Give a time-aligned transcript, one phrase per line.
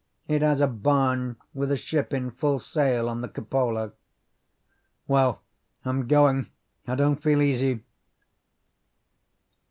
[0.27, 3.91] It has a barn with a ship in full sail on the cupola."
[5.07, 5.43] "Well,
[5.85, 6.47] I'm going.
[6.87, 7.83] I don't feel easy."